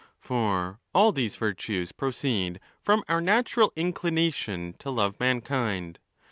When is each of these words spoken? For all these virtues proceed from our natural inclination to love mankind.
For 0.17 0.79
all 0.95 1.11
these 1.11 1.35
virtues 1.35 1.91
proceed 1.91 2.59
from 2.81 3.03
our 3.07 3.21
natural 3.21 3.71
inclination 3.75 4.73
to 4.79 4.89
love 4.89 5.19
mankind. 5.19 5.99